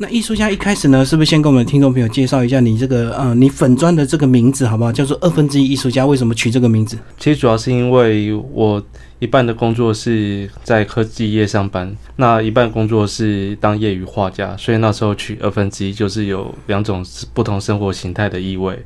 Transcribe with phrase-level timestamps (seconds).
[0.00, 4.92] 那艺术家一开始呢，是不是先跟我们听众朋友介绍一下你这个呃，你粉砖的这个名字好不好？
[4.92, 6.96] 叫做二分之一艺术家，为什么取这个名字？
[7.18, 8.80] 其实主要是因为我
[9.18, 17.04] 一半的工作是在科技业上班，那一半工作是当业余画家，所以那时候取二分之一就是有两种
[17.34, 18.78] 不同生活形态的意味。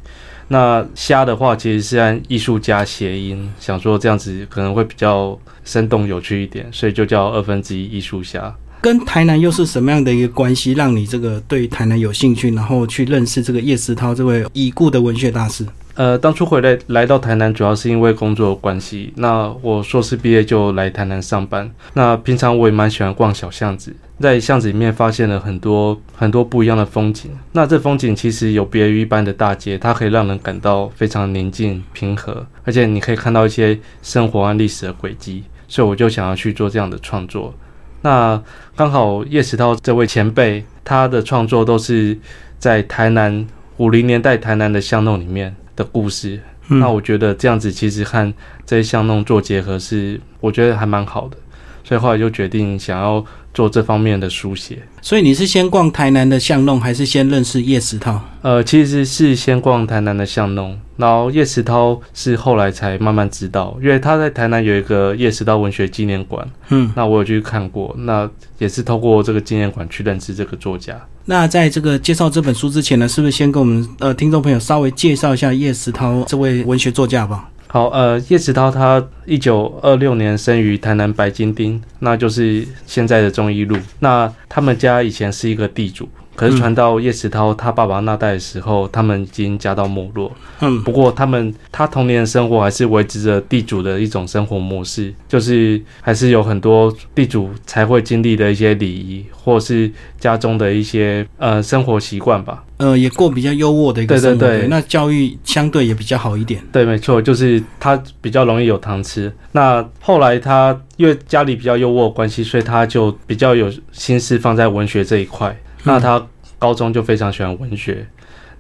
[0.49, 8.55] 那虾的话，其实是按艺术家谐音，想说这样子可能会比较生动有趣一点，所以就叫二分之一艺术虾。
[8.83, 15.65] 跟台南又是什么样的一个关系，让你这个对台南有兴趣，然后去认识这个叶石涛这位已故的文学大师？
[15.95, 19.13] 呃，当初回来来到台南，主要是因为工作关系。
[19.15, 21.71] 那我硕士毕业就来台南上班。
[21.93, 27.31] 那平常我也蛮喜欢逛小巷子，在巷子里面发现了很多很多不一样的风景。
[27.53, 35.45] 那这风景其实有别于一般的大街，它可以让人感到非常宁静平和，而且你可以看到一些生活和历史的轨迹。
[35.69, 37.55] 所以我就想要去做这样的创作。
[38.03, 38.43] 那
[38.77, 42.19] 刚好叶石涛这位前辈，他的创作都是
[42.59, 43.47] 在台南
[43.79, 46.41] 五零年代台南的巷弄里面的故事。
[46.69, 48.33] 那我觉得这样子其实和
[48.65, 51.37] 这些巷弄做结合，是我觉得还蛮好的。
[51.85, 54.83] 所以后来就决定想要做这方面的书写。
[55.01, 58.21] 所以你是先逛台南的巷弄，还是先认识叶石涛？
[58.43, 66.49] 呃，其实是先逛台南的巷弄，然后叶石涛是后来才慢慢知道，因为他在台南有一个叶石涛文学纪念馆。
[66.69, 71.01] 嗯，那我有去看过，那也是透过这个纪念馆去认识这个作家。
[71.25, 77.49] 那在这个介绍这本书之前呢，是不是先跟我们呃听众朋友稍微介绍一下叶石涛这位文学作家吧？
[77.73, 83.75] 好，呃，叶石涛他一九二六年生于台南白金町，那就是现在的中义路。
[84.01, 86.07] 那他们家以前是一个地主。
[86.35, 90.33] 可是传到叶石涛他爸爸那代的时候，他们已经家道没落。
[90.61, 102.65] 嗯，不过他们他童年的生活还是维持着地主的一种生活模式，就是还是有很多地主才会经历的一些礼仪，或是家中的一些呃生活习惯吧。
[102.79, 104.39] 呃，也过比较优渥的一个生活。
[104.39, 106.61] 对对对，那教育相对也比较好一点。
[106.73, 109.33] 对，没错，就是他比较容易有糖吃。
[109.53, 115.57] 那后来他因为家里比较优渥关系，所以他就比较有心思放在文学这一块。
[115.85, 116.25] 那他
[116.59, 118.07] 高中就非常喜欢文学，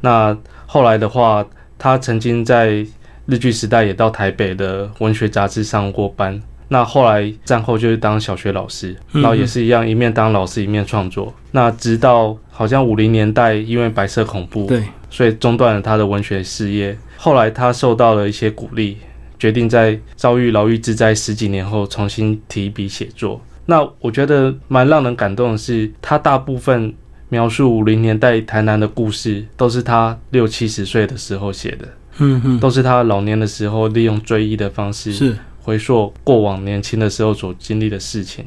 [0.00, 1.47] 那后来的话，
[1.78, 2.84] 他曾经在
[3.27, 6.41] 日据时代也到台北的文学杂志上过班。
[6.69, 11.33] 那后来战后就是当小学老师，然后也是一样，一面当老师一面创作。
[11.50, 16.97] 那直到好像五零年代，因为白色恐怖，对，所以中断了他的文学事业。
[17.19, 18.97] 后来他受到了一些鼓励，
[19.39, 23.41] 决定在遭遇牢狱之灾十几年后重新提笔写作。
[23.66, 26.93] 那我觉得蛮让人感动的是，他大部分。
[27.32, 31.88] 描述五零年代台南的故事，都是他六七十岁的时候写的，
[32.19, 35.34] 嗯嗯，都是他老年的时候利用追忆的方式，是。
[35.62, 38.44] 回溯过往年轻的时候所经历的事情。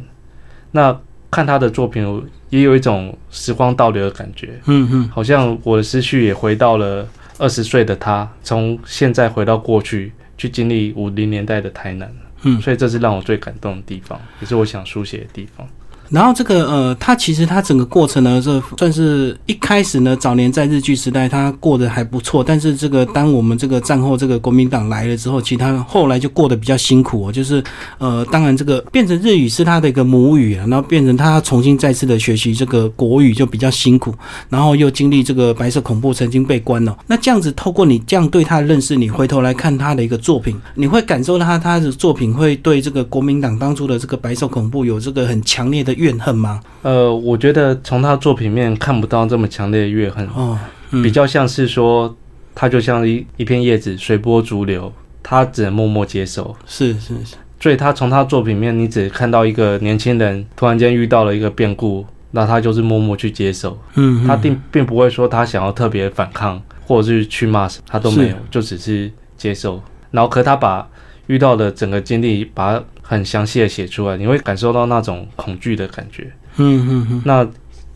[0.72, 0.96] 那
[1.32, 7.08] 看他的作品，也有一种时光倒流的感觉，嗯嗯，好像我的思绪也回到了
[7.40, 12.14] 二十岁的他，从现在回到过去，去经历五零年代的台南，
[12.44, 15.68] 嗯，所以这是让我最感动的地方，也是我想书写的地方。
[16.10, 27.64] 然后这个呃，他其实他整个过程呢，这算是一开始呢，早年在日据时代他过得还不错，但是这个当我们这个战后这个国民党来了之后，其他后来就过得比较辛苦哦，就是
[27.98, 34.14] 呃，当然这个变成日语是他的一个母语啊，然后变成他重新再次的学习这个国语就比较辛苦，
[34.50, 36.96] 然后又经历这个白色恐怖，曾经被关了。
[37.08, 45.95] 那这样子透过你这样对他的认识，你回头来看他的一个作品，你会感受到他他的作品会对这个国民党当初的这个白色恐怖有这个很强烈的。
[45.96, 46.60] 怨恨吗？
[46.82, 50.58] 呃，我觉得从他作品面看不到这么强烈的怨恨哦，
[51.04, 52.16] 比较像是说
[52.54, 54.92] 他就像一一片叶子随波逐流，
[55.24, 56.56] 他只能默默接受。
[56.66, 63.78] 是是是，所以他从他作品面，你只看到一个年轻人突然间遇到了一个变故，那他就是默默去接受。
[63.96, 69.82] 嗯，他并并不会说他想要特别反抗，或者是去骂他都没有，就只是接受。
[70.12, 70.88] 然后可他把
[71.28, 72.82] 遇到的整个经历把。
[73.08, 76.32] 很详细的写出来，你会感受到那种恐惧的感觉。
[76.58, 77.22] 嗯嗯嗯。
[77.24, 77.48] 那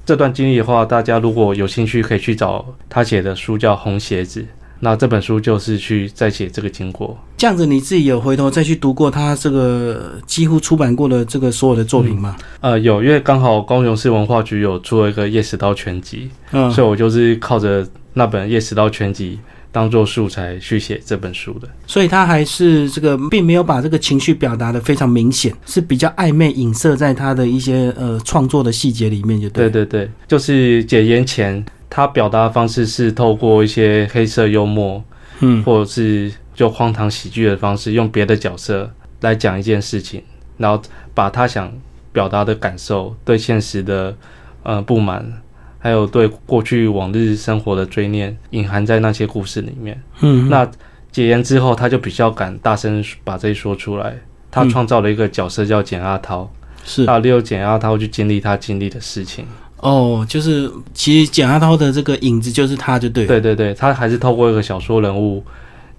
[0.05, 4.41] 这段经历的话，大家如果有兴趣，可以去找他写的书，叫《红鞋子》。
[4.81, 7.17] 那这本书就是去再写这个经过。
[7.37, 12.37] 这样子，你自己有回头再去读过他这个几乎出版过的这个所有的作品吗？
[12.61, 19.37] 呃，有，因为刚好高雄市文化局有出了一个叶石刀全集，嗯，所以我就是靠着那本叶石刀全集。
[19.71, 29.69] 当做素材去写这本书的，所以他还是这个并没有把这个情绪表达的非常明显，是比较暧昧隐射在他的一些呃创作的细节里面，就对。
[29.69, 35.03] 对对对，就是解严前，他表达的方式是透过一些黑色幽默，
[35.41, 40.23] 嗯，或者是就荒唐喜剧的方式，用别的角色来讲一件事情，
[40.57, 40.81] 然后
[41.13, 41.71] 把他想
[42.11, 44.15] 表达的感受、对现实的
[44.63, 45.31] 呃不满，
[45.79, 49.99] 还有对过去往日生活的追念，隐含在那些故事里面。
[50.19, 50.69] 嗯，那
[51.11, 54.15] 解严之后，他就比较敢大声把这说出来。
[54.51, 56.51] 他创造了一个角色叫简阿涛，
[56.83, 59.45] 是他利用简阿涛去经历他经历的事情。
[59.77, 63.25] 哦，就是其实简阿涛的这个影子就是他，就对。
[63.25, 65.43] 对对对，他还是透过一个小说人物，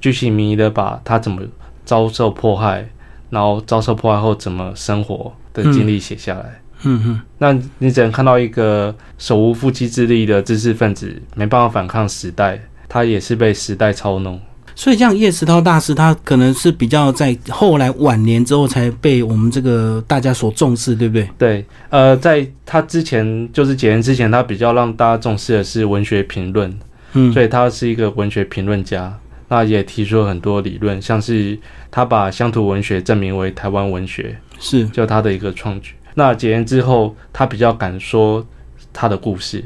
[0.00, 1.40] 巨细靡遗的把他怎么
[1.84, 2.86] 遭受迫害，
[3.30, 6.42] 然后遭受迫害后怎么生活的经历写下来。
[6.42, 14.40] 嗯嗯哼，那你只能看到一个手无缚鸡之力的知识分子，没办法反抗时代，他也是被时代操弄。
[14.74, 21.28] 所以像叶石涛大师，他可能是比较在后来晚年之后才被我们这个大家所重视，对不对？
[21.36, 26.74] 对，呃，在他之前，就是解严之前，他比较让大家重视的是文学评论，
[27.12, 29.14] 嗯，所以他是一个文学评论家。
[29.48, 31.58] 那也提出了很多理论，像是
[31.90, 35.94] 他把乡土文学证明为台湾文学，是就他的一个创举。
[36.20, 38.46] 那解严之后，他比较敢说
[38.92, 39.64] 他的故事，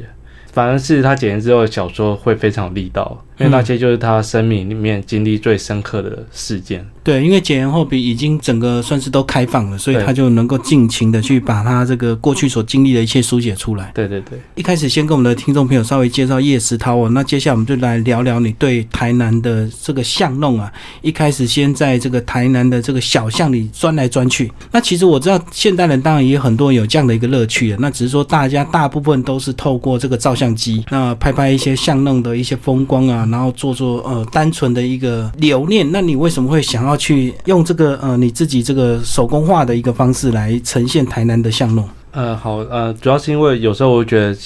[0.53, 6.87] 反而是他解严之后的小说会非常有力道，因为那些就是他生命里面经历最深刻的事件。
[7.03, 13.93] 对，因为解严后比已经整个算是都开放了，所以他就能够尽情的去把他这个过去所经历的一切书写出来。
[13.95, 20.73] 对对对，一开始先跟我们的听众朋友稍微介绍叶石涛哦，那接下来我们就来聊聊你对台南的这个巷弄啊。
[21.03, 24.51] 一开始先在这个台南的这个小巷里钻来钻去。
[24.73, 35.91] 那其实我知道现代人当然也有很多有这样的一个乐趣的，那只是说大家大部分都是透过这个照相机，那拍拍一些巷弄的一些风光啊，然后做做呃单纯的一个留念。
[35.93, 41.89] 那你为什么会想要去用这个呃你自己这个手工画的一个方式来呈现台南的巷弄？
[42.13, 44.37] 呃，好，呃，主要是因为有时候我觉得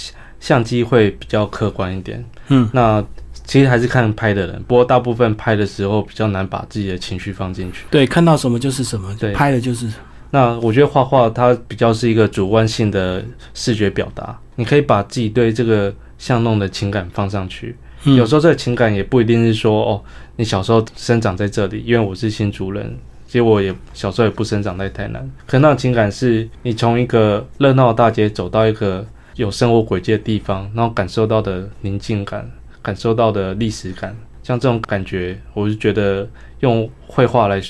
[0.41, 3.05] 相机会比较客观一点，嗯，那
[3.45, 7.85] 其实还是看拍的人，不过大部分拍的时候比较难把自己的情绪放进去。
[7.91, 9.87] 对，看到什么就是什么，对拍的就是。
[10.31, 17.75] 那我觉得画画它比较是一个主观性的视觉表达，你可以把自己对这个巷弄的情感放上去。
[18.05, 20.03] 有时候这个情感也不一定是说哦，
[20.37, 22.97] 你小时候生长在这里，因为我是新竹人，
[23.27, 25.21] 其实我也小时候也不生长在台南。
[25.47, 29.05] 可能那种情感是你从一个热闹的大街走到一个
[29.35, 32.49] 有生活轨迹的地方，然后感受到的宁静感，
[32.81, 36.29] 感受到的历史感，像这种感觉，我就觉得
[36.61, 37.61] 用绘画来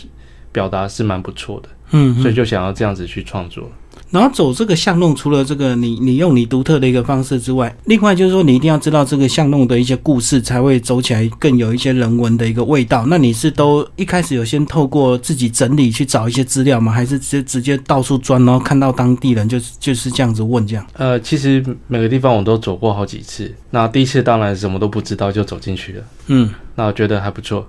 [0.52, 1.68] 表达是蛮不错的。
[1.90, 3.70] 嗯，所以就想要这样子去创作。
[4.10, 13.04] 然后走这个巷弄，除了这个你你用你独特的一个方式之外，另外就是说你一定要知道这个巷弄的一些故事，才会走起来更有一些人文的一个味道。
[13.06, 16.90] 那你是都一开始有先透过自己整理去找一些资料吗？
[16.90, 20.86] 还是直接直接到处钻，然后看到当地人就是就是这样子问这样？
[20.94, 23.54] 呃，其实每个地方我都走过好几次。
[23.70, 27.68] 那第一次当然什么都不知道就走进去了，嗯那我觉得还不错。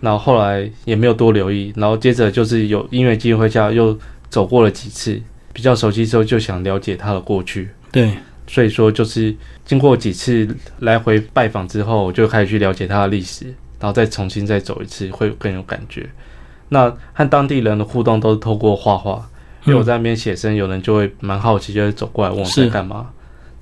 [0.00, 3.98] 然后后来也没有多留意，然后接着就是有音乐机会下又
[4.30, 5.20] 走过了几次，
[5.56, 7.70] 比较熟悉之后就想了解他的过去。
[7.90, 8.12] 对，
[8.46, 10.46] 所以说就是经过几次
[10.80, 13.46] 来回拜访之后，我就开始去了解他的历史，
[13.80, 16.06] 然后再重新再走一次，会更有感觉。
[16.68, 19.26] 那和当地人的互动都是透过画画，
[19.64, 23.08] 因为我在那边写生，有人就会蛮好奇，就会走过来问我在干嘛。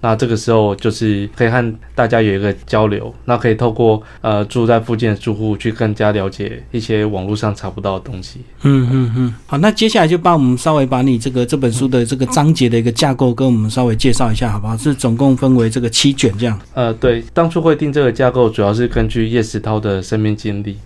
[0.04, 8.40] 那这个时候就是可以和大家有一个交流，那可以透过呃住在附近的住户去更加了解一些网络上查不到的东西。
[8.64, 9.34] 嗯嗯嗯。
[9.46, 14.76] 好，那接下来就帮我们稍微把你这个这本书的这个章节的一个架构跟我们稍微介绍一下，好不好？
[14.76, 16.60] 是总共分为这个七卷这样。
[16.74, 20.76] 呃，对，当初会定这个架构，主要是根据叶石涛的生命经历。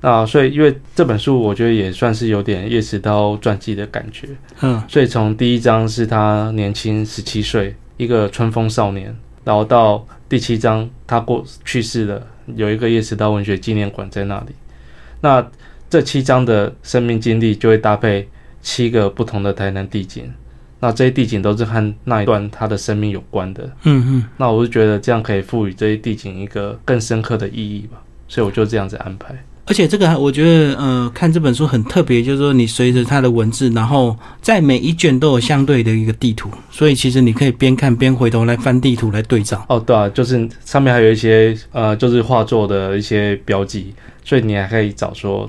[0.00, 4.26] 那所以，因为这本书我觉得也算是有点叶石涛传记的感觉，
[4.62, 14.54] 嗯所以从第一章是他年轻十七岁，一个春风少年，然后到第七章他过去世了，有一个叶石涛文学纪念馆在那里。
[15.20, 15.46] 那
[15.88, 18.28] 这七章的生命经历就会搭配
[18.60, 20.32] 七个不同的台南地景，
[20.80, 23.64] 那这些地景都是和那一段他的生命有关的。
[23.84, 24.24] 嗯嗯。
[24.36, 29.44] 那我就觉得这样可以赋予这些地景一个更深刻的意义吧，所以我就这样子安排。
[29.64, 39.64] 而且这个我觉得，呃，看这本书很特别，就是说你随着它的文字，然后在每一卷都有相对的一个地图，所以其实你可以边看边回头来翻地图来对照。
[39.68, 45.48] 哦，对啊，就是上面还有一些呃，就是画作的一些标记，所以你还可以找说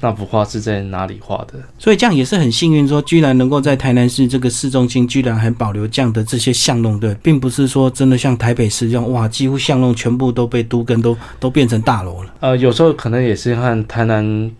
[0.00, 1.54] 那幅画是在哪里画的。
[1.78, 12.34] 所以这样也是很幸运，说居然能够在台南市这个市中心，居然还保留这样的这些巷弄，对，并不是说真的像台北市这样，哇，几乎巷弄全部都被都跟都都变成大楼了。
[12.40, 14.50] 呃，有时候可能也是和台南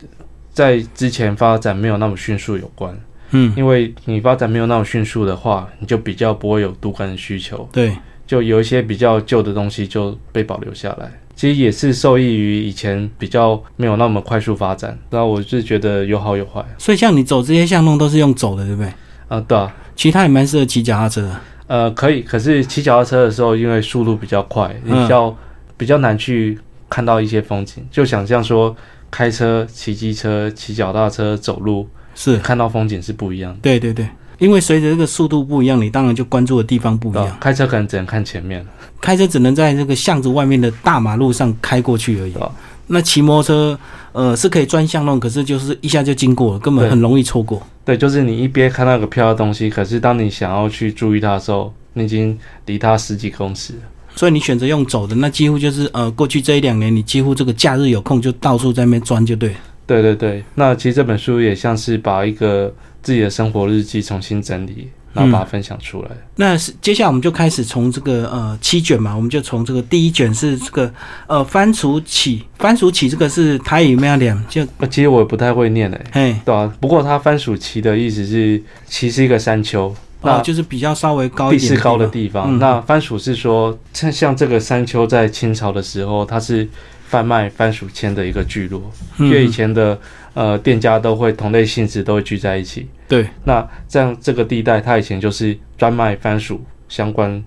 [0.53, 2.99] 在之前发展没有那么迅速有关，
[3.31, 7.69] 嗯，因为你发展没有那么迅速的话，你就比较不会有都跟的需求。
[7.73, 11.13] 对，就有一些比较旧的东西就被保留下来。
[11.39, 16.61] 其实也是受益于以前比较没有那么快速发展，然后我是觉得有好有坏。
[16.79, 18.93] 所以像你走这些巷弄都是用走的，对不对？
[19.29, 21.41] 啊，对啊，其他也蛮适合骑脚踏车的。
[21.69, 25.37] 呃，可以，可是骑脚踏车的时候，因为速度比较快，比嗯较、
[25.77, 26.59] 比较难去
[26.91, 27.87] 看到一些风景。
[27.89, 28.75] 就想象说，
[29.09, 33.61] 开车、骑机车、骑脚踏车、走路，是，看到风景是不一样的。
[33.63, 37.37] 对对对，因为随着这个速度不一样，你当然就关注的地方不一样。
[37.41, 38.65] 开车可能只能看前面，
[39.01, 42.41] 开车只能在这个巷子外面的大马路上开过去而已对。
[42.41, 42.51] 吧？
[42.87, 43.79] 那骑摩托车，
[44.13, 47.63] 呃，是可以钻巷弄，可是就是一下就经过了，根本很容易错过。
[47.85, 53.81] 对，就是你一边看到一个漂亮的东西，可是当你想要去注意它的时候，你已经离它十几公尺了。
[54.17, 59.57] 所以你选择用走的，那几乎就是呃，过去这一两年，你几乎这个假日有空就到处在那边钻，就对了。
[59.87, 66.11] 对对对，那其实这本书也像是把一个自己的生活日记重新整理，然后把它分享出来。
[66.37, 70.93] 那是接下来我们就开始从这个呃七卷嘛，我们就从这个第一卷是这个
[71.27, 82.57] 呃番薯起，番薯起这个是台语咩两就呃，其实我也不太会念诶、嘿，对啊，不过它番薯起的意思是其是一个山丘，哦那就是比较稍微高一点地势高的地方。
[82.57, 82.59] 嗯。
[82.59, 86.69] 那番薯是说，像像这个山丘在清朝的时候，它是
[87.07, 88.83] 贩卖番薯签的一个聚落，
[89.19, 89.99] 因为以嗯，前的
[90.35, 92.89] 呃店家都会同类性质都会聚在一起。
[93.07, 97.43] 对，那这样这个地带，它以前就是专卖番薯相关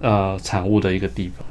[0.00, 1.46] 呃产物的一个地方。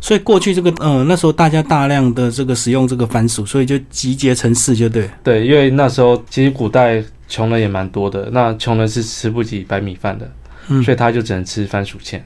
[0.00, 5.08] 所以过去这个呃那时候大家大量的这个使用这个番薯，所以就集结成市就对。
[5.22, 10.30] 对，因为那时候其实古代穷人也蛮多的，那穷人是吃不起白米饭的，
[10.68, 12.22] 嗯所以他就只能吃番薯签，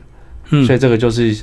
[0.50, 1.36] 嗯所以这个就是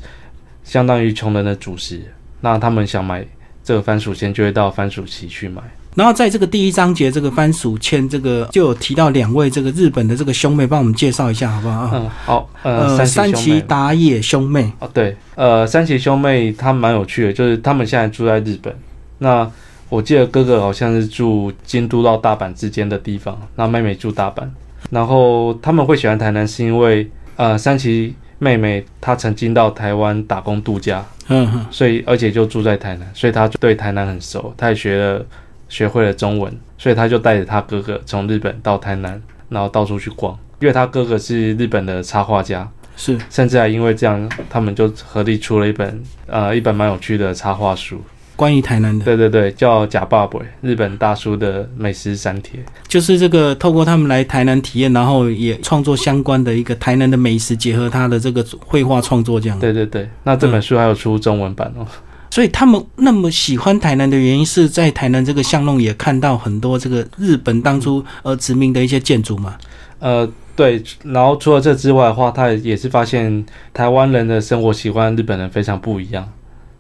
[0.64, 2.02] 相当于穷人的主食。
[2.42, 3.26] 那他们想买
[3.64, 5.62] 这个番薯签，就会到番薯旗去买。
[5.96, 11.92] 然后在这个第一章节这个番薯签这个就有提到两位这个日本的这个兄妹，帮我们介绍一下好不好啊？
[11.94, 13.62] 嗯，好，呃，呃，三三崎崎兄妹。
[13.62, 18.76] 达也兄妹，哦，对，呃，三崎兄妹他们蛮有趣的，就是他们现在住在日本。
[19.20, 19.50] 那
[19.88, 24.44] 我记得哥哥好像是住京都到大阪之间的地方，那妹妹住大阪。
[24.90, 34.54] 然后他们会喜欢台南，是因为呃，三崎妹妹她曾经到台湾打工度假，嗯哼，所以而且就住在台南，所以她就对台南很熟。
[34.58, 35.26] 她也学了
[35.70, 40.38] 学会了中文，所以他就带着他哥哥从日本到台南，然后到处去逛。
[40.60, 48.02] 因为他哥哥是日本的插画家，是甚至还因为这样，他们就合力出了一本呃一本蛮有趣的插画书。
[48.38, 52.60] 关于台南的，对对对，叫《假爸爸》，日本大叔的美食删帖。
[52.86, 59.58] 就是这个透过他们来台南体验，然后也创作相关的一个台南的美食，结合他的这个绘画创作这样。
[59.58, 61.88] 对对对，那这本书还有出中文版哦。
[62.36, 69.58] 所以他们那么喜欢台南的原因是在台南这个巷弄也看到很多这个日本当初呃殖民的一些建筑嘛。
[70.00, 76.30] 呃，对，然后除了这之外的话，他也是发现台湾人的生活习惯日本人非常不一样，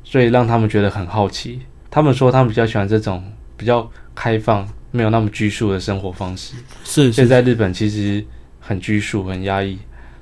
[0.03, 1.61] 所以让他们觉得很好奇。
[1.89, 3.23] 他们说他们比较喜欢这种
[3.55, 6.55] 比较开放、没有那么拘束的生活方式。
[6.83, 8.21] 是是，所以在日本其实
[8.59, 9.77] 很拘束、很压抑，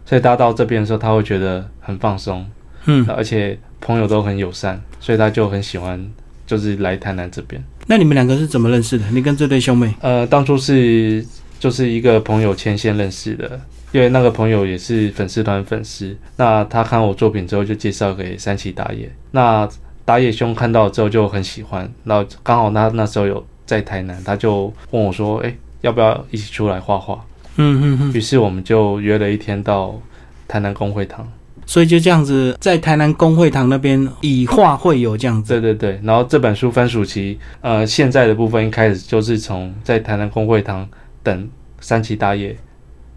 [0.06, 2.46] 所以他到这边的时候，他会觉得很放松，
[2.86, 6.02] 嗯，而且朋友都很友善，所以他就很喜欢，
[6.48, 7.62] 就是来台南这边。
[7.86, 9.04] 那你们两个是怎么认识的？
[9.12, 9.94] 你跟这对兄妹？
[10.00, 11.24] 呃，当初是
[11.60, 13.60] 就是一个朋友牵线认识的，
[13.92, 19.68] 因为那个朋友也是粉丝团粉丝，那他看我作品之后就介绍给三崎打野，那
[20.06, 27.26] 打野兄看到之后就很喜欢，然后刚好他那时候有在台南，他就问我说，哎、要不要一起出来画画？
[27.58, 28.14] 嗯嗯嗯。
[28.14, 30.02] 于是我们就约了一天到
[30.48, 31.30] 台南公会堂。
[31.66, 35.54] 所以就这样子，在台南公会堂那边以画会友这样子。
[35.54, 40.88] 对对对，然后这本书番薯期，呃，现在的部分一开始就是从在台南公会堂
[41.22, 42.56] 等三期大业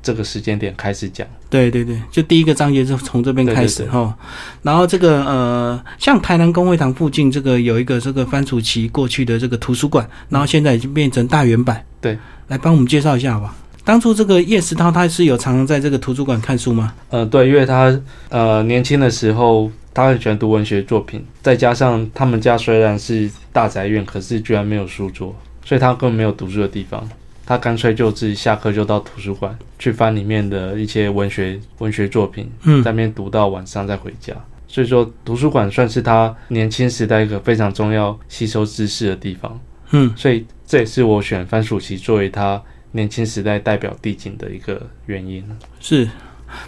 [0.03, 1.27] 这个时间点开始讲。
[1.49, 4.17] 对对对，就第一个章节是从这边开始哈。
[4.63, 11.85] 然后这个呃，像台南公会堂附近这个有一个这个番薯旗过去的这个图书馆，然后现在已经变成大圆版。
[12.01, 13.55] 对，来帮我们介绍一下好吧。
[13.87, 16.93] 当初这个叶石涛他是有常常在这个图书馆看书吗？
[17.09, 17.97] 呃，对，因为他
[18.31, 25.33] 呃年轻的时候他很喜欢读文学作品，再加上他们家虽然是大宅院，可是居然没有书桌，
[25.65, 27.09] 所以他根本没有读书的地方。
[27.47, 34.35] 他干脆就自己下课就到图书馆去翻里面的一些文学文学作品，嗯在那边读到晚上再回家。
[34.67, 39.61] 所以说，图书馆算是他年轻时代一个非常重要吸收知识的地方。
[39.93, 42.61] 嗯，所以这也是我选番薯期作为他
[42.97, 45.45] 年轻时代代表地景的一个原因。
[45.79, 46.09] 是。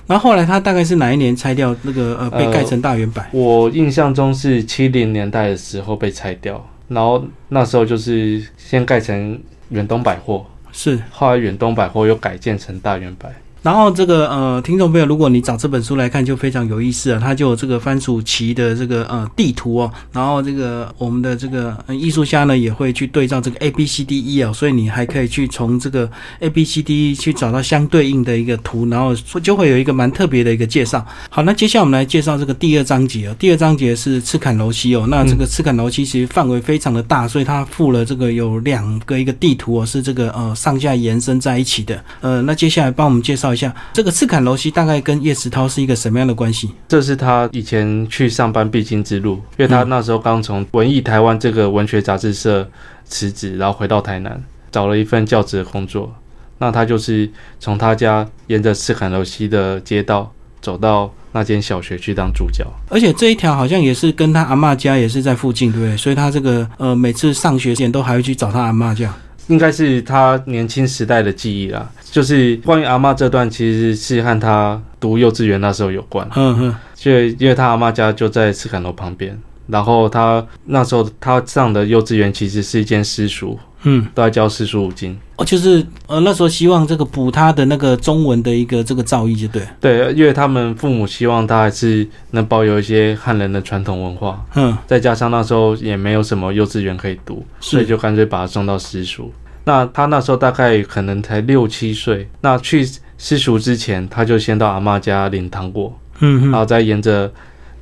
[0.08, 3.28] 然后后来他大概是哪一年拆掉那个呃被呃盖成大圆百？
[3.32, 13.32] 我印象中是七零年代的时候被拆掉，然后那时候就是先盖成远东百货，是后来远东百货又改建成大圆百。
[13.62, 17.21] 然后这个呃，听众朋友，如果你找这本书来看，就非常有意思啊。
[17.21, 26.09] 它就有这个番薯旗的这个呃地图哦，然后这个我们的这个呃艺术家呢也会去对照这个 A B C D E 哦，所以你还可以去从这个
[26.41, 31.05] A B C D E 去找到相对应的一个图，然后就会有一个蛮特别的一个介绍。
[31.29, 33.35] 好，那接下来我们来介绍这个第二章节哦。
[33.38, 42.03] 第二章节是赤坎楼西哦，那这个赤坎楼西其实范围非常的大，所以它附了这个有两个一个地图哦，是这个呃上下延伸在一起的。
[42.21, 46.71] 呃，那接下来帮我们介绍一下这个赤坎楼西大概跟叶石涛是一个什么样的关系？
[46.88, 52.69] 这是他以前去上班必经之路，因为他那时候刚从文艺台湾这个文学杂志社
[53.05, 56.14] 辞职，然后回到台南，找了一份教职的工作。
[56.59, 62.67] 那他就是从他家沿着赤坎楼西的街道走到那间小学去当助教。
[62.88, 65.97] 而且这一条好像也是跟他阿嬷家也是在附近，对不对？
[65.97, 69.14] 所以他这个呃每次上学前都还会去找他阿嬷这样。
[69.49, 76.26] 应该是他年轻时代的记忆啦，就是关于阿嬷这段，其实是和他读幼稚园那时候有关。
[76.37, 85.16] 嗯哼，就因为他阿妈家就在赤坎楼旁边，然后他那时候他上的幼稚园其实是一间私塾，嗯，都在交四书五经。
[85.37, 89.62] 哦，就是呃那时候希望这个补他的那个中文的一个这个造诣，就对。
[89.80, 99.32] 对，因为他们父母希望他还是能保有一些汉人的传统文化，嗯，再加上那时候也没有什么幼稚园可以读，所以就干脆把他送到私塾。
[99.64, 102.85] 那他那时候大概可能才六七岁，那去
[103.16, 107.30] 私塾之前，他就先到阿妈家领糖果，嗯然后再沿着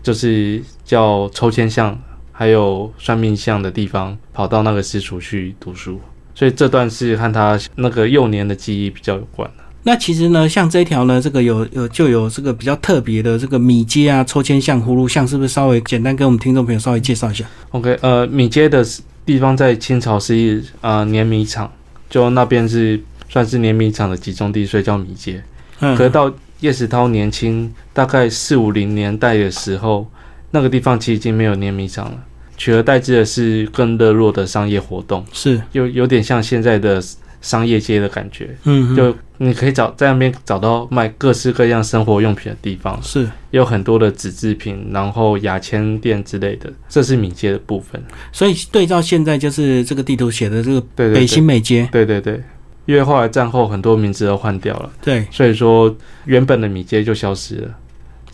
[0.02, 1.98] 就是叫抽签巷
[2.38, 5.99] 还有算命相的地方，跑到那个私塾去读书。
[6.35, 9.64] 所以这段是和他那个幼年的记忆比较有关的。
[9.85, 18.85] 那其实呢，像这一条呢，这个有有就有这个比较特别的这个米街啊、抽签巷、葫芦巷，是不是稍微简单跟我们听众朋友稍微介绍一下？OK，呃，米街的
[19.25, 21.73] 地方在清朝是一呃碾米厂，
[22.11, 23.00] 就那边是
[23.31, 25.43] 算是碾米厂的集中地，所以叫米街。
[25.81, 30.07] 嗯，可是到叶石涛年轻，大概四五零年代的时候，
[30.50, 32.18] 那个地方其实已经没有碾米厂了，
[32.56, 37.02] 取而代之的是更热络的商业活动，是，有有点像现在的
[37.40, 38.56] 商业街的感觉。
[38.64, 38.96] 嗯，嗯。
[38.96, 48.02] 就你可以找在那边找到卖各式各样生活用品的地方，是，有很多的纸制品，然后牙签店之类的，这是米街的部分。
[48.32, 52.42] 所以对照现在就是这个地图写的这个北新美街，对对对，
[52.87, 57.74] 因为后来战后很多名字都换掉了，对，所以说原本的米街就消失了，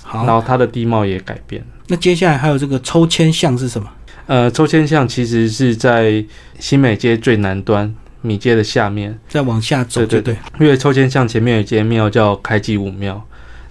[0.03, 0.25] 好。
[0.25, 1.64] 然，后它的地貌也改变。
[1.92, 3.87] 那接下来还有这个抽签巷是什么？
[4.24, 6.24] 呃，抽签巷其实是在
[6.59, 9.18] 新美街最南端，米街的下面。
[9.28, 13.22] 再往下走对对对，因为抽签巷前面有一间庙叫开基武庙，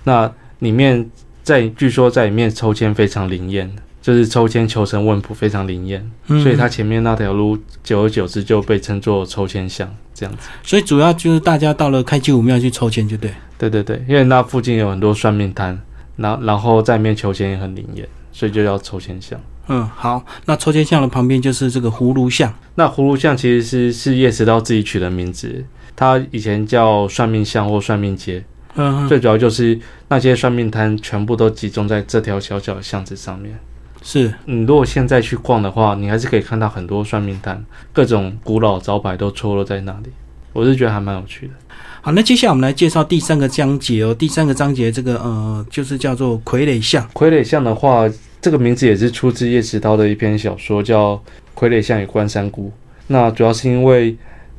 [0.04, 1.10] 那里面
[1.42, 10.48] 在据说在里面抽签非常灵验，就是抽签求神问卜非常灵验，嗯所以它前面那条路久而久之就被称作抽签巷这样子。
[10.62, 13.34] 所以主要就是大家到了开基武庙去抽签就对。
[13.58, 15.80] 对对对，因为那附近有很多算命摊，
[16.22, 19.40] 然后然后在里面求签也很灵验，所以就叫抽签巷。
[19.68, 25.64] 嗯，好，那抽签巷的旁边就是这个葫芦巷，那葫芦巷其实是是叶石涛自己取的名字，
[25.96, 28.44] 他以前叫算命巷或算命街，
[28.76, 29.80] 嗯，最主要就是
[30.10, 33.58] 那些算命摊全部都集中在这条小小的巷子上面。
[34.02, 40.12] 是，你如果现在去逛的话，你还是可以看到很多算命摊，各种古老招牌都错落在那里。
[40.54, 41.54] 我是觉得还蛮有趣的。
[42.02, 44.14] 好，那接下来我们来介绍第三个章节哦。
[44.14, 47.08] 第三个章节这个呃，就是叫做傀儡巷。
[47.14, 48.10] 傀儡巷的话，
[48.42, 51.16] 这个名字也是出自叶石涛的一篇小说，叫
[51.56, 52.68] 《傀儡巷与关山姑》。
[53.08, 54.18] 那主要是因为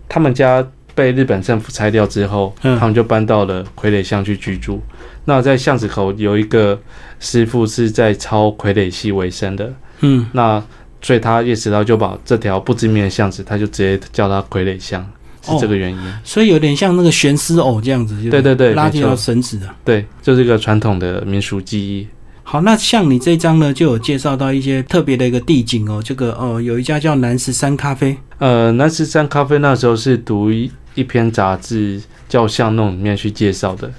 [0.09, 4.81] 他们家被日本政府拆掉之后，嗯他们就搬到了傀儡巷去居住。
[5.25, 6.81] 那在巷子口有一个
[7.19, 10.63] 师傅是在抄傀儡戏为生的，嗯，那
[11.01, 15.05] 所以他叶石涛就把这条不知名的巷子，他就直接叫它傀儡巷，
[15.43, 15.99] 是这个原因。
[16.25, 19.69] 所以有点像那个悬丝偶这样子，就对对对拉几条绳子的。
[19.85, 22.07] 对，就是一个传统的民俗技艺。
[22.45, 26.03] 好，那像你这张呢，就有介绍到一些特别的一个地景哦。
[26.05, 33.91] 这个哦，有一家叫南十三咖啡，呃，南十三咖啡那时候是读一一篇杂志叫《巷弄》里面去介绍的，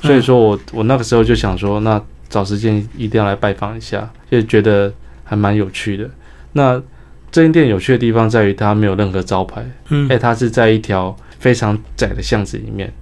[0.00, 4.92] 所以说我我那个时候就想说，那找时间一定要来拜访一下，就觉得
[5.24, 6.08] 还蛮有趣的。
[6.52, 6.80] 那
[7.30, 12.92] 这间店有趣的地方在于它没有任何招牌，嗯哎，它是在一条非常窄的巷子里面。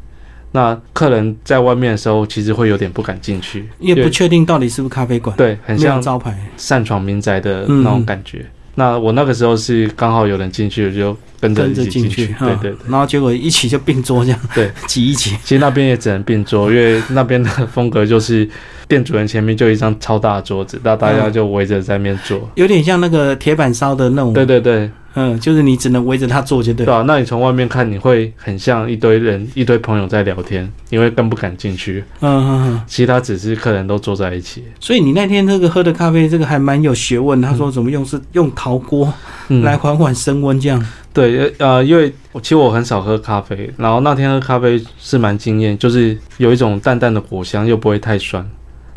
[0.53, 6.35] 那客人在外面的时候，其实会有点不敢进去，因为也不确定到底是不是咖啡馆，对，很像招牌。
[6.57, 8.47] 擅闯民宅的嗯那种感觉。
[8.79, 12.77] 那我那个时候是刚好有人进去，就跟着一起进进去，对嗯对对。
[12.89, 18.49] 然后结果一起就并桌这样，对， 挤一挤，其实那边也只能并桌，因为那边的风格就是
[18.87, 22.49] 店主人前面就一张超大的桌子，那大家就围着在那边坐。
[22.55, 26.92] 有点像那个铁板烧的那种，对对对，嗯，就是你只能围着他坐就对了。
[26.92, 32.05] 对啊，那你从外面看，你会很像一堆人、一堆朋友在聊天，你会更不敢进去。
[32.20, 32.83] 嗯嗯嗯。
[32.87, 37.40] 其他只是客人都坐在一起，所以你那天这个喝的咖啡，这个还蛮有学问。
[37.40, 39.11] 他说怎么用是用陶锅
[39.48, 40.87] 嗯来缓缓升温，这样。
[41.14, 48.46] 对，呃，因为我其实我很少喝咖啡，然后那天喝咖啡是蛮惊艳，就是有一种淡淡的果香，又不会太酸。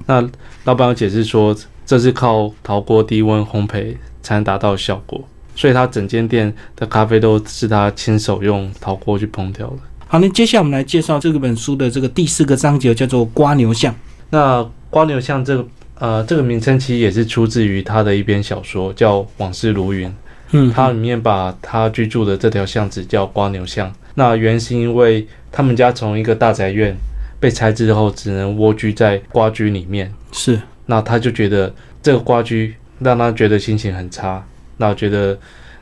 [0.05, 0.21] 那
[0.65, 1.55] 老板有解释说，
[1.85, 5.23] 这是靠陶锅低温烘焙才能达到效果，
[5.59, 9.79] 所以他整间店的咖啡都是他亲手用陶锅去烹调的。
[10.07, 13.93] 好，那接下来我们来介绍这本书的这个第四个章节，叫做“瓜牛巷
[14.29, 20.07] 那瓜牛巷这个呃这个名称其实也是出自于他的一篇小说，叫《往事如云》。”。
[20.51, 23.93] 嗯，它里面把他居住的这条巷子叫瓜牛巷。
[24.15, 26.95] 那原因是因为他们家从一个大宅院
[27.37, 30.09] 被拆之后，只能蜗居在瓜居里面。
[30.31, 34.43] 是那他就觉得这个瓜居让他觉得心情很差，
[34.79, 35.37] 那我觉得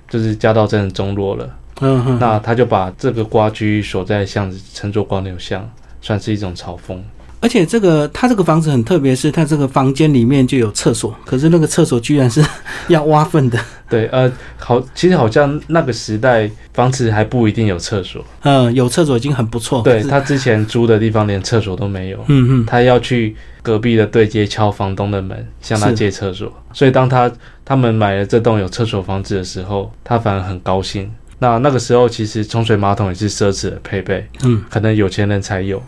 [0.09, 1.49] 就是家道真的中落了。
[1.79, 5.69] 嗯哼，那他就把这个瓜居所在的巷子称作瓜牛巷，
[6.01, 6.97] 算是一种嘲讽。
[7.39, 12.43] 而且这个他这个房子很特别，是他这个房间里面就有厕所，可是那个厕所居然是
[12.87, 13.59] 要挖粪的。
[13.87, 18.25] 对，呃，好，其实好像那个时代房子还不一定有厕所。
[18.41, 19.83] 嗯，有厕所已经很不错。
[19.83, 22.17] 对他之前租的地方连厕所都没有。
[22.27, 26.51] 嗯嗯，他要去隔壁的对街敲房东的门，向他借厕所。
[26.73, 27.31] 所以当他
[27.67, 31.11] 他们买了这栋有厕所房子的时候，他反而很高兴。
[31.39, 35.83] 那那个时候其实冲水马桶也是奢侈的配备，嗯，可能有钱人才有，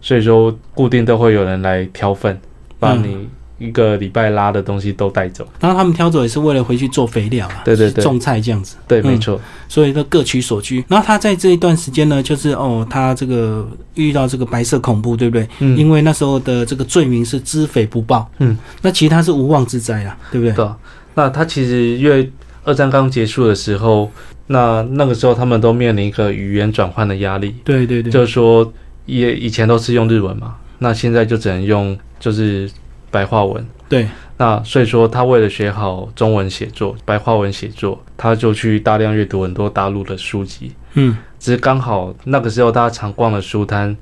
[0.00, 2.40] 所以说固定都会有人来挑粪，
[2.78, 3.28] 把你
[3.58, 5.46] 一个礼拜拉的东西都带走。
[5.60, 8.76] 然后他们挑走也是为了回去做肥料啊，对对对种菜这样子。
[8.88, 10.82] 对，嗯没错，所以都各取所需。
[10.88, 15.46] 然后他在这一段时间呢，就是哦，他这个遇到这个白色恐怖，对不对？
[15.58, 20.54] 嗯，因为那时候的这个罪名是知匪不报，嗯，那其实他是无妄之灾啊，对不对？
[20.54, 20.76] 对啊。
[21.14, 22.30] 那他其实因为
[22.64, 24.10] 二战刚结束的时候，
[24.48, 27.56] 那那个时候他们都面临一个语言转换的压力。
[27.64, 28.72] 对对对，就是说
[29.06, 32.70] 也以前都是用日文嘛，那现在就只能用就是
[33.10, 33.66] 白话文。
[33.88, 40.72] 对，那所以说他为了学好中文写作、白话文写作，他就去大量阅读很多大陆的书籍。
[40.94, 43.96] 嗯，只是刚好那个时候他常逛的书摊，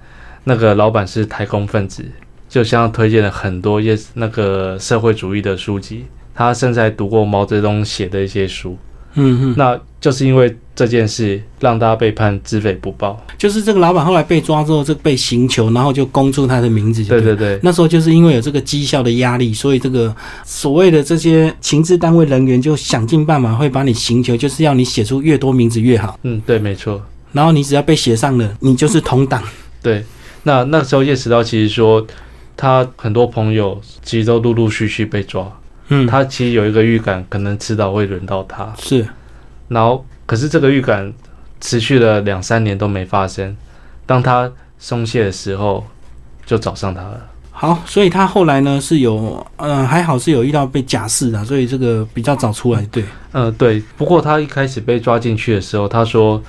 [0.45, 2.05] 那个老板是台工分子，
[2.49, 6.05] 就向他推荐了很多也那个社会主义的书籍。
[6.39, 8.79] 他甚至还读过毛泽东写的一些书。
[9.15, 13.21] 嗯嗯，那就是因为这件事，让大家被判知匪不报。
[13.37, 17.21] 就是这个老板后来被抓之后，这个被刑求，然后就供出他的名字就对。
[17.21, 26.17] 对对对，那时候就是因为有这个绩效的压力，所以这个所谓的这些情治单位人员就想尽办法会把你刑求，就是要你写出越多名字越好。
[26.23, 27.03] 嗯，对，没错。
[27.33, 29.43] 然后你只要被写上了，你就是同党。
[29.83, 30.05] 对，
[30.45, 32.07] 那那时候叶石涛其实说，
[32.57, 35.51] 他很多朋友其实都陆陆续续被抓，
[35.89, 38.73] 嗯，他其实有一个预感，可能迟早会轮到他。
[38.79, 39.07] 是
[39.69, 41.13] 然后，可是这个预感
[41.61, 43.57] 持续了两三年都没发生。
[44.07, 45.85] 当他松懈的时候，
[46.47, 47.27] 就找上他了。
[47.51, 52.81] 好，所以他后来呢是有，呃，还好是有遇到被假释的，所以这个比较早出来。
[52.93, 53.83] 对，嗯，对。
[53.97, 56.41] 不过他一开始被抓进去的时候，他说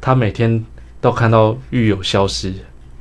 [0.00, 0.62] 他每天
[1.00, 2.52] 都看到狱友消失，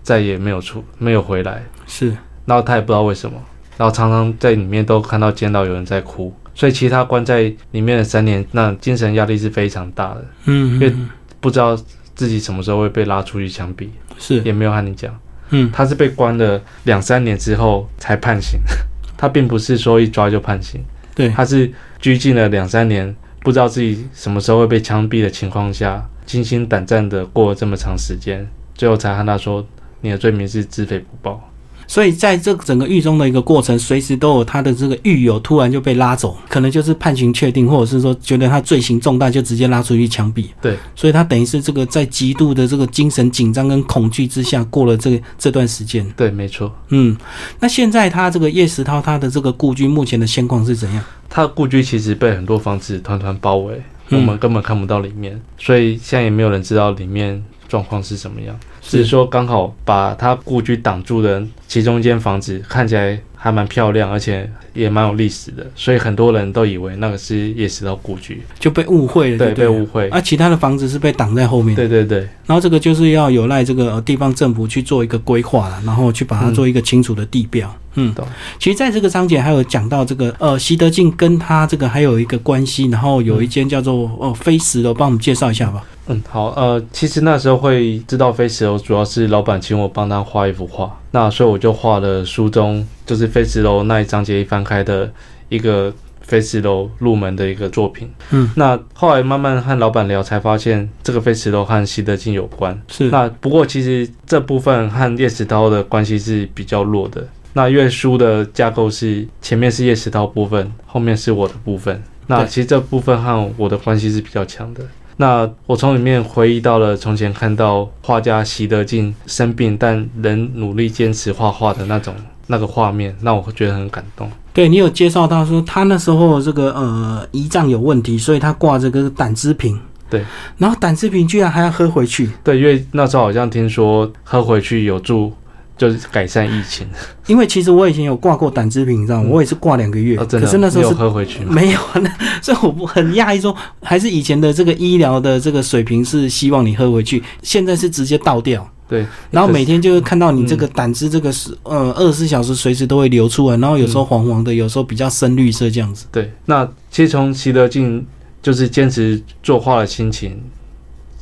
[0.01, 1.61] 再也没有出，没有回来。
[1.85, 3.37] 是，然后他也不知道为什么，
[3.77, 11.09] 然后常常在里面都看到见到有人在哭，所以其实他关在里面的三年，那精神压力是非常大的，嗯，因为嗯
[11.39, 11.75] 不知道
[12.15, 15.13] 自己什么时候会被拉出去枪毙，是，也没有和你讲。
[15.49, 18.59] 嗯，他是被关了两三年之后才判刑，
[19.17, 20.83] 他并不是说一抓就判刑，
[21.13, 29.63] 对，他是拘禁了两三年，不知道自己什么时候会被枪毙的情况下，惊心胆战的过了这么长时间，最后才和他说
[30.01, 31.49] 你的罪名是知匪不报。
[31.93, 40.47] 所以在这整个狱中的一个过程，随时都有他的这个狱友突然就被拉走，可能就是判刑确定，或者是说觉得他罪行重大，就直接拉出去枪毙。
[40.59, 46.03] 对，所以他等于是这个在极度的这个精神紧张跟恐惧之下过了这个这段时间。
[46.17, 46.75] 对，没错。
[46.89, 47.15] 嗯，
[47.59, 51.03] 那现在他这个叶石涛他的这个故居目前的现况是怎样？
[51.29, 53.75] 他的故居其实被很多房子团团包围，
[54.09, 58.59] 我嗯们根本看不到里面，所以现在也没有人知道里面状况是什么样。
[58.83, 70.07] 只是说刚好把他故居挡住的其中一间房子看起来还蛮漂亮，而且也蛮有历史的，所以很多人都以为那个是叶石涛故居，就被误会了就对，对，被误会。
[70.09, 71.75] 而、其他的房子是被挡在后面。
[71.75, 77.73] 对对对，然后这个就是要有赖这个呃地方政府去做一个规划了，然后去把它做一个清楚的地标。
[77.95, 78.25] 嗯懂，
[78.57, 85.83] 其实在这个章节还有讲到这个呃习德进跟他这个还有一个关系，然后有一间叫做哦飞石的，帮我们介绍一下吧。
[86.07, 95.09] 嗯，好，呃，其实那时候会知道飞石楼，主要是老板请我帮他画一幅画，那所以我就画了书中就是飞石楼那一章节一翻开的
[95.47, 98.11] 一个飞石楼入门的一个作品。
[98.31, 102.77] 嗯，那后来慢慢和老板聊，才发现这个飞石楼和西德进有关。
[102.89, 107.25] 是那不过其实这部分和叶石涛的关系是比较弱的。
[107.53, 112.03] 那因为书的架构是前面是叶石涛部分，后面是我的部分。
[112.27, 114.81] 那其实这部分和我的关系是比较强的。
[115.17, 122.13] 那我从里面回忆到了从前看到画家习德进生病但仍努力坚持画画的那种
[122.47, 124.29] 那个画面，让我会觉得很感动。
[124.53, 129.79] 对你有介绍到说他那时候这个呃胰脏有问题，所以他挂这个胆汁瓶。
[130.09, 130.23] 对，
[130.57, 135.33] 然后胆汁瓶居然还要喝回去，对，因为那时候好像听说喝回去有助，
[135.77, 136.87] 就是改善疫情。
[137.27, 139.29] 因为其实我以前有挂过胆汁瓶，你知道吗？
[139.29, 141.53] 嗯我也是挂两个月，哦，可是那时候是你有喝回去吗？
[141.53, 142.09] 没有，那
[142.41, 148.69] 所以我不很讶异说，还是以前的这个医疗的这个水平是希望你喝回去，现在是直接倒掉。
[148.85, 156.05] 对，然后每天就会看到你这嗯个胆汁，这个是呃二十四小时随时都会流出来，然后有时候黄黄的，有时候比较深绿色这样子。
[156.11, 158.05] 对，那其实从习德进
[158.41, 160.37] 就是坚持作画的心情，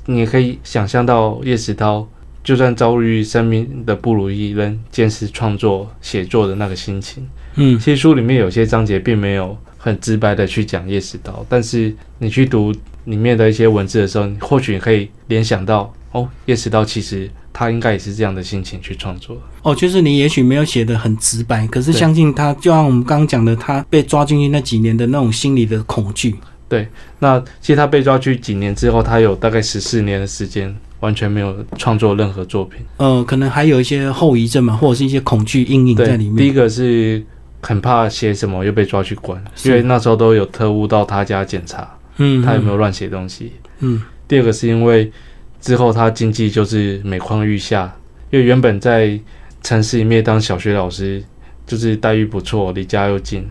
[0.07, 2.05] 你也可以想象到叶石涛
[2.43, 7.27] 就算遭遇生命的不如意，仍坚持创作写作的那个心情。
[7.56, 12.73] 嗯其实书里面有些章节并没有很直白的去讲叶石涛，但是你去读
[13.06, 19.38] 里面的一些文字的时候，你或许可以联想到，哦，叶石涛其实他应该也是这样的心情去创作。
[19.63, 26.36] 哦，就是你也许没有写的很直白，可是相信他，就像我们刚刚讲的，他被抓进去那几年的那种心理的恐惧。
[26.69, 26.88] 对
[27.19, 32.79] 那其实他被抓去几年之后，他有大概十四年的时间完全没有创作任何作品。
[32.97, 36.37] 呃，可能还有一些后遗症嘛，或者是一些恐惧阴影在，里面。
[36.37, 37.21] 第一个是
[37.61, 41.87] 很怕写什么又被抓去关，因为那时候都有特务到他家检查
[42.17, 43.51] 嗯，他有没有乱写东西。
[43.79, 45.11] 嗯第二个是因为
[45.59, 47.93] 之后他经济就是每况愈下，
[48.29, 49.19] 因为原本在
[49.61, 51.21] 城市里面当小学老师，
[51.67, 53.45] 就是待遇不错，离家又近。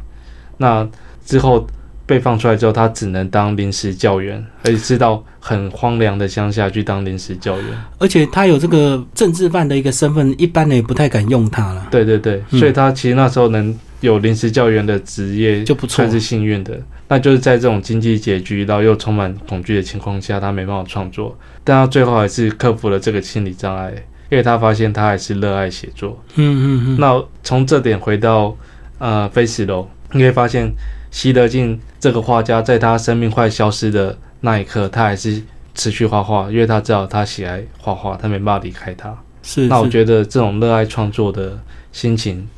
[0.56, 0.88] 那
[1.24, 1.66] 之后
[2.10, 7.66] 被放出来之后，他只能当临时教员，而且是到很荒凉的乡下去当临时教员。
[7.98, 11.86] 而且他有这个政治犯的一个身份，一般人也不太敢用他了。
[11.88, 16.76] 对对对，嗯所以他其实那时候能有临时教员的职业就不错算是幸运的。
[17.06, 23.92] 那就是在这种经济拮据，然后又充满恐惧的情况下，他没办法创作，但他最后还是克服了这个心理障碍，
[24.30, 26.20] 因为他发现他还是热爱写作。
[26.34, 26.96] 嗯嗯嗯。
[26.98, 28.56] 那从这点回到
[28.98, 30.68] 呃飞石楼，你会发现
[31.10, 35.42] 习德进这个画家在他生命快消失的那一刻，他还是
[35.74, 39.10] 持续画画，因为他知道他喜爱画画，他没办法离开他。
[39.42, 41.58] 是，是那我觉得这种热爱创作的
[41.92, 42.48] 心情，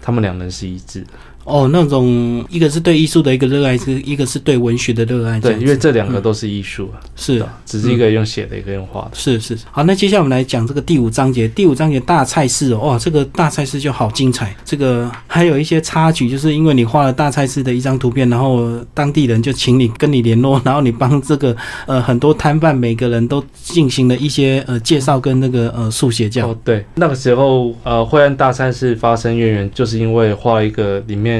[0.00, 1.08] 他们两人是一致的。
[1.48, 5.40] 哦，那种一个是对艺术的一个热爱，是一个是对文学的热爱。
[5.40, 9.10] 对，因为这两个都是艺术啊，是啊只是一个用写的，一个用画的。
[9.14, 11.48] 是是好，那接下来我们来讲这个第五章节。
[11.48, 14.54] 第五章节大菜市哦，哇，这个大菜市就好精彩。
[14.64, 21.56] 这个还有一些插曲，就是因为你画了大菜市的一张图片，然后当地人就请你跟你联络，然后你帮这个
[21.86, 26.48] 呃很多摊贩每个人都进行了一些呃介绍跟那个呃速写这样。
[26.48, 31.37] 哦，对，那个时候呃，惠安大菜市发生渊源，就是因为画一个里面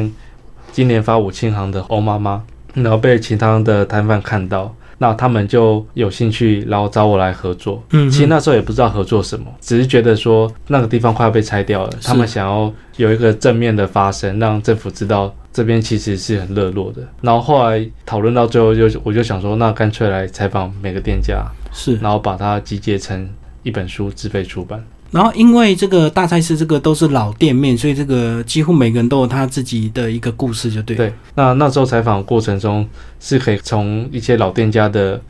[0.73, 2.43] 今年发五庆行的欧妈妈，
[2.75, 7.83] 然后被其他的摊贩看到，那他们就有兴趣，然后找我来合作。
[7.91, 17.03] 嗯，其实那时候也不知道合作什么，只是觉得说那个地方快要被拆掉了，他们想要有一个正面的发声，让政府知道这边其实是很热络的。
[17.23, 21.97] 然后后来讨论到最后就，我就想说，那干脆来采访每个店家，是。
[21.97, 23.29] 然后把它集结成
[23.63, 24.85] 一本书自费出版。
[25.11, 30.97] 然后因为这个大菜市这个都是老店面，所以这个几乎每个人都有他自己的一个故事，就对。
[30.97, 32.87] 对，那那时候采访过程中
[33.19, 35.21] 是可以从一些老店家的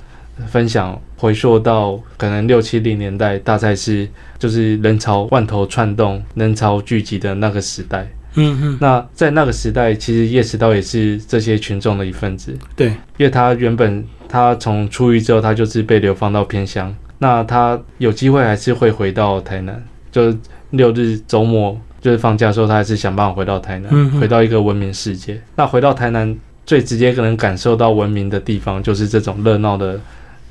[0.49, 8.09] 分享回溯到可能六七零年代大菜市就是人潮万头窜动、人潮聚集的那个时代。
[8.35, 20.39] 嗯嗯，那在那个时代，其实叶石道也是这些群众的一份子，对，因为他原本他从出狱之后，他就是被流放到偏乡，那他有机会还是会回到台南，就是
[20.71, 25.41] 六日周末就是放假的时候，他还是想办法回到台南，嗯回到一个文明世界。
[25.57, 29.99] 那回到台南，最直接可能感受到文明的地方，就是这种热闹的，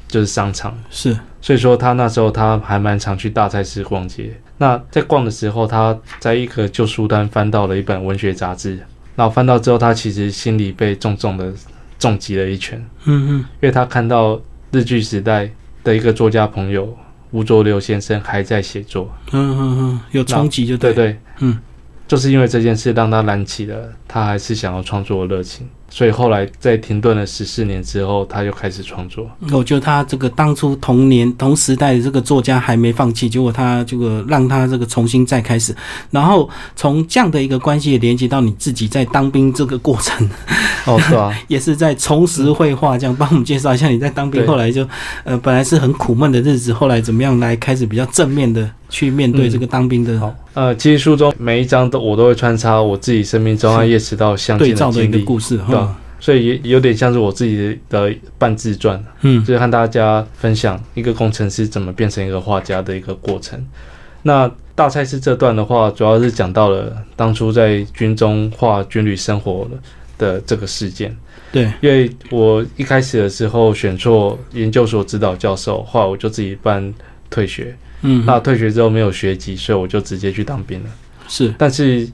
[0.07, 0.77] 就是商场。
[0.89, 4.31] 是，所以说他那时候他还蛮常去大菜市逛街。
[4.57, 8.79] 那在逛的时候，他在一个旧书单翻到了一本文学杂志，
[9.15, 11.53] 然后翻到之后，他其实心里被重重的
[11.99, 15.49] 重击了一拳，嗯嗯，因为他看到日剧时代
[15.87, 16.93] 的一个作家朋友
[17.31, 20.93] 吴浊流先生还在写作，嗯嗯嗯，有冲击就对。
[20.93, 21.57] 对对，嗯，
[22.05, 25.65] 就是因为这件事让他燃起了他还是想要创作的热情。
[25.89, 29.29] 所以后来在停顿了十四年之后，他又开始创作。
[29.51, 35.75] 我觉得他这个当初同年同时代的这个作家还没放弃，结果他这个让他这个重新再开始，
[36.11, 40.29] 然后从这样的一个关系也连接到你自己在当兵这个过程，
[40.85, 44.87] 哦，对啊， 也是在重拾绘画，这样帮我们介绍一下你在当兵后来就
[45.23, 55.86] 呃本来是很苦闷的日子，后来怎么样来开始比较正面的去面对这个当兵的好，呃，其实书中每一章都我都会穿插我自己生命中和叶迟到相近对照的一个故事哈，
[56.19, 63.63] 所以也有点像是我自己的半自传，嗯就是和大家分享一个工程师怎么变成一个画家的一个过程。
[64.23, 69.67] 那大菜是这段的话，主要是讲到了当初在军中画军旅生活
[70.17, 71.15] 的这个事件。
[71.51, 76.93] 对，因为我一开始的时候选错研究所指导教授，后来我就自己办
[77.29, 77.75] 退学。
[78.01, 80.89] 嗯，那退学之后没有学籍，所以我就直接去当兵了。
[81.27, 82.07] 是但是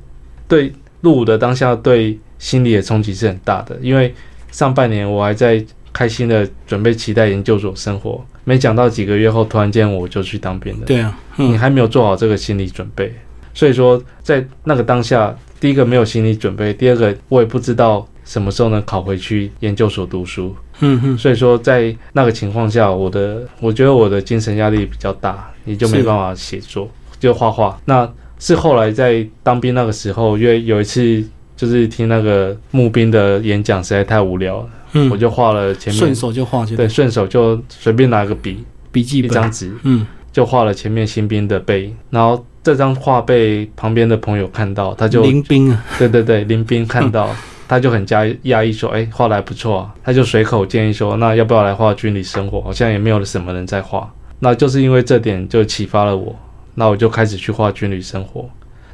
[0.47, 0.71] 对
[1.03, 4.13] 入伍的当下，对心理的冲击是很大的，因为
[4.51, 10.85] 上半年我还在开心的准备期待研究所生活，没想到几个月后，突然间我就去当兵了。
[10.85, 13.13] 对啊，嗯你还没有做好这个心理准备，
[13.53, 26.89] 所以说在那个当下，第一个没有心理准备，第二个我也不知道什么时候能考回去研究所读书，嗯哼所以说在那个情况下，我的我觉得我的精神压力比较大，也就没办法写作，
[27.19, 27.77] 就画画。
[27.85, 28.09] 那
[28.43, 31.23] 是后来在当兵那个时候，因为有一次
[31.56, 47.34] 就是听那个募兵的演讲实在太无聊了，嗯，我就画了前面顺手就画就对，顺手就随便拿个笔笔记本一张纸嗯就画了前面新兵的背影，然后这张画被旁边的朋友看到，他就林兵啊，对对对，林斌看到，
[47.65, 52.60] 他就很加压抑说：“哎，画的还不错啊。”他就随口建议说：“那要不要来画军旅生活？
[52.62, 56.36] 好像也没有什么人在画。”那就是因为这点就启发了我，
[56.75, 58.49] 那我就开始去画军旅生活。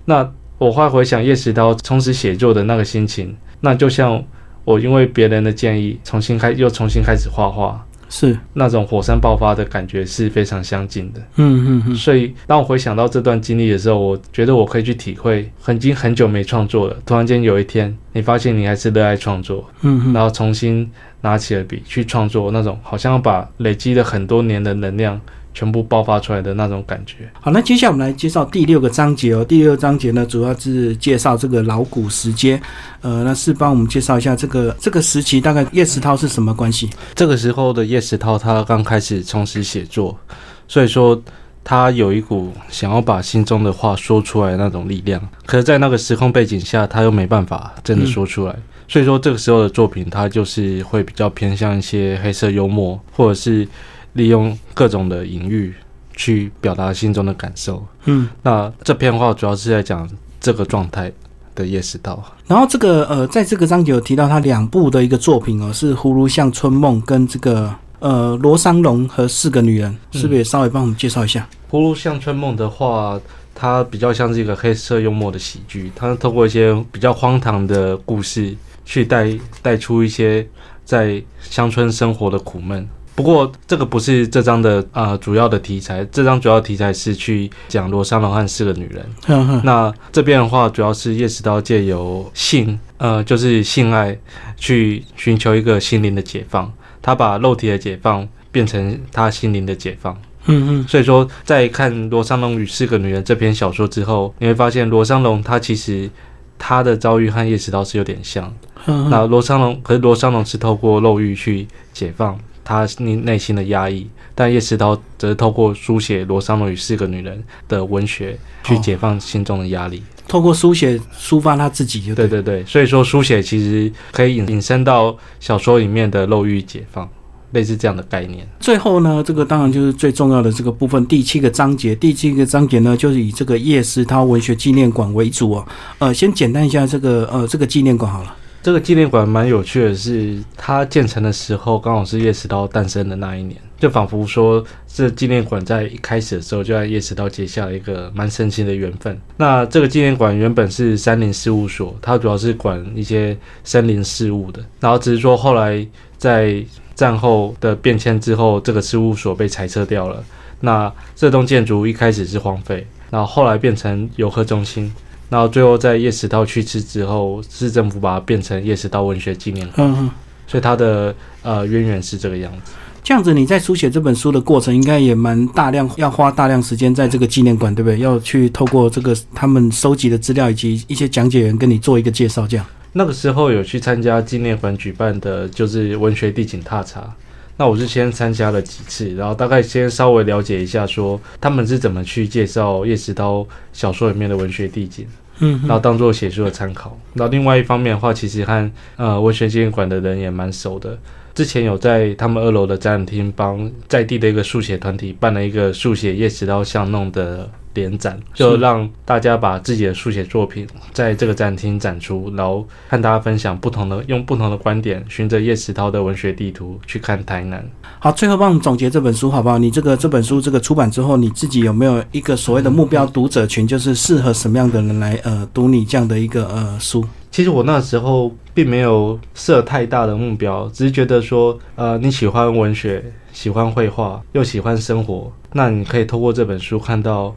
[0.06, 4.24] 那我会回想叶石涛充实写作的那个心情，那就像
[4.66, 11.22] 我因为别人的建议重新开又重新开始画画，是，那种火山爆发的感觉是非常相近的。
[11.38, 20.90] 嗯嗯嗯，所以当我回想到这段经历的时候，我觉得我可以去体会，已经很久没创作了，突然间有一天，你发现你还是热爱创作，嗯嗯，然后重新
[21.22, 25.20] 拿起了笔去创作，那种好像把累积了很多年的能量
[25.60, 27.30] 全部爆发出来的那种感觉。
[27.42, 29.44] 好，那接下来我们来介绍第六个章节哦。
[29.44, 32.58] 第六个章节呢，主要是介绍这个老古时间。
[33.02, 36.90] 呃，那是帮我们介绍一下这个这个时期大概叶石涛是什么关系？
[37.14, 40.18] 这个时候的叶石涛，他刚开始从事写作，
[40.66, 41.22] 所以说
[41.62, 45.22] 他有一股想要把心中的话说出来那种力量。
[45.46, 48.56] 可是，在那个时空背景下，他又没办法真的说出来。
[48.88, 53.68] 所以说，这个时候的作品，它就是会比较偏向一些黑色幽默，或者是
[54.14, 55.74] 利用各种的隐喻
[56.16, 57.86] 去表达心中的感受。
[58.06, 61.12] 嗯，那这篇话主要是在讲这个状态
[61.56, 62.24] 的叶石涛。
[62.48, 71.48] 然后这个呃，在这个章节有提到他两部的一个作品哦，是《葫芦巷春梦》跟这个呃罗桑龙和四个女人，是不是也稍微帮我们介绍一下？
[71.74, 73.20] 《葫芦巷春梦》的话，
[73.54, 80.48] 它比较像是一个黑色幽默的喜剧，它透过一些比较荒唐的故事，去带带出一些
[80.84, 82.88] 在乡村生活的苦闷。
[83.20, 89.62] 不过，这个不是这张的呃主要的题材，这张主要题材是去讲罗桑龙和四个女人。
[89.66, 94.18] 那这边的话，主要是叶石刀借由性，呃，就是性爱，
[94.56, 96.72] 去寻求一个心灵的解放。
[97.02, 100.18] 他把肉体的解放变成他心灵的解放。
[100.46, 106.10] 嗯嗯所以说，在看《罗桑龙与四个女人》这篇小说之后，你会发现罗桑龙他其实
[106.58, 108.46] 他的遭遇和叶石刀是有点像。
[108.76, 117.36] 哼哼，那罗桑龙，可是罗桑龙是透过肉欲去解放他内内心的压抑，但叶石涛则是透过书写《罗桑龙与四个女人》
[117.68, 120.04] 的文学去解放心中的压力。
[120.28, 122.28] 透过书写抒发他自己就对。
[122.28, 127.10] 对对对，所以说书写其实可以引引申到小说里面的肉欲解放，
[127.54, 128.48] 类似这样的概念。
[128.60, 131.96] 最后呢，这个当然就是最重要的这个部分，第七个章节。
[131.96, 135.66] 第七个章节呢，就是以这个叶石涛文学纪念馆为主哦。
[135.98, 138.36] 呃，先简单一下这个呃这个纪念馆好了。
[138.62, 149.18] 这个纪念馆蛮有趣的是，它建成的时候刚好是叶石刀诞生的那一年，就仿佛说这纪念馆在一开始的时候就在叶石刀结下了一个蛮神奇的缘分。
[149.38, 156.62] 那这个纪念馆原本是山林事务所，它主要是管一些森林事务的，然后只是说后来在
[156.96, 160.22] 战后的变迁之后，这个事务所被裁撤掉了。
[160.60, 164.94] 那这栋建筑一开始是荒废，然后后来变成游客中心。
[165.30, 170.10] 然后最后在叶石涛去世之后，市政府把它变成叶石涛文学纪念馆，嗯嗯，
[170.48, 172.72] 所以它的呃渊源是这个样子。
[173.02, 178.00] 这样子你在书写这本书的过程，应该也蛮大量，要花大量时间在这个纪念馆，对不对？
[178.00, 182.66] 要去透过这个他们收集的资料以及一些讲解员跟你做一个介绍，这样。
[182.92, 187.12] 那个时候有去参加纪念馆举办的，就是文学地景踏查。
[187.56, 195.06] 那我是先参加了几次，然后大概先稍微了解一下，说他们是怎么去介绍叶石涛小说里面的文学地景，
[195.40, 196.98] 嗯然后当做写书的参考。
[197.14, 200.98] 然后另外一方面的话，其实和呃文学纪念馆的人也蛮熟的。
[201.40, 217.66] 之前有在他们二楼的展览厅帮在地的一个速写团体办了一个速写叶石涛巷弄的联展，就让大家把自己的速写作品在这个展厅展出，然后和大家分享不同的用不同的观点，循着叶石涛的文学地图去看台南。
[218.00, 219.58] 好，最后帮我们总结这本书好不好？
[219.58, 227.06] 你这个这本书这个出版之后，你自己有没有一个所谓的目标读者群，就是适合什么样的人来呃读你这样的一个呃书？
[227.32, 233.02] 其实我那时候并没有设太大的目标，只是觉得说，呃，你喜欢文学，
[233.32, 237.34] 喜欢绘画，又喜欢生活，那你可以透过这本书看到，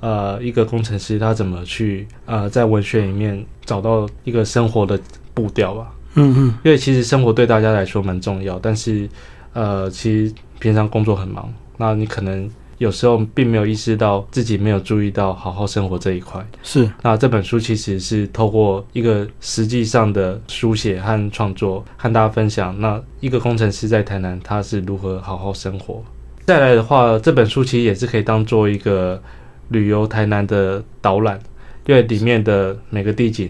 [0.00, 4.98] 呃，一个工程师他怎么去呃在文学里面找到一个生活的
[5.34, 5.92] 步调吧。
[6.14, 9.06] 嗯嗯，因为其实生活对大家来说蛮重要，但是
[9.52, 12.48] 呃，其实平常工作很忙，那你可能
[12.82, 16.44] 有时候并没有意识到自己没有注意到好好生活这一块。
[16.64, 26.02] 是那这本书其实是透过一个实际上的书写和创作，和大家分享，那一个工程师在台南他是如何好好生活。
[26.44, 29.22] 再来的话，这本书其实也是可以当做一个
[29.68, 31.38] 旅游台南的导览，
[31.86, 33.48] 因为里面的每个地景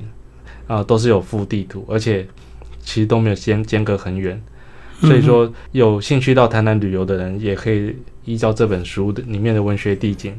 [0.66, 2.26] 啊、都是有附地图，而且
[2.82, 4.38] 其实都没有间间隔很远，
[5.00, 10.34] 所以说有兴趣到台南旅游的人，也可以依照这本书的里面的文学地景，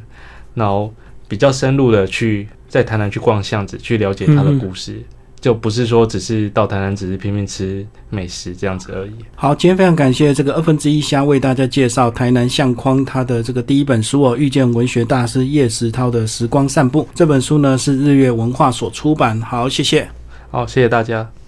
[0.53, 0.93] 然后
[1.27, 5.01] 比较深入的去在台南去逛巷子，去了解它的故事，
[5.39, 9.11] 就不是说只是到台南只是拼命吃美食这样子而已。
[9.36, 17.07] 好，今天非常感谢这个二分之一虾为大家介绍台南相框他的这个第一本书哦，遇见文学大师叶石涛的时光散步。
[17.13, 19.41] 这本书呢是日月文化所出版。
[19.41, 20.07] 好，谢谢。
[20.49, 21.42] 好，谢谢大家。